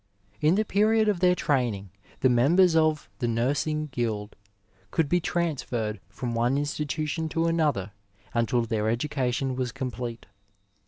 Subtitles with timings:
[0.41, 1.91] In the period of their training,
[2.21, 4.35] the members of the 'Nursing Guild
[4.89, 7.91] could be transferred from one institution to another
[8.33, 10.25] untQ their education was complete.